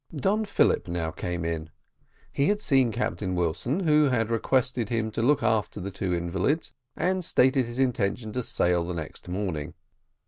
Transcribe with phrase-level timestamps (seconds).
[0.15, 1.69] Don Philip now came in.
[2.31, 6.73] He had seen Captain Wilson, who had requested him to look after the two invalids,
[6.95, 9.75] and stated his intention to sail the next morning.